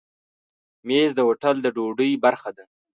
[0.87, 2.65] مېز د هوټل د ډوډۍ برخه ده.